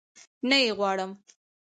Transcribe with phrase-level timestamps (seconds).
[0.49, 1.11] نه يي غواړم